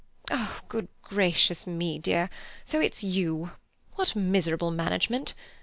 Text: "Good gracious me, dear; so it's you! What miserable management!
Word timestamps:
"Good 0.67 0.87
gracious 1.03 1.67
me, 1.67 1.99
dear; 1.99 2.31
so 2.65 2.79
it's 2.81 3.03
you! 3.03 3.51
What 3.97 4.15
miserable 4.15 4.71
management! 4.71 5.35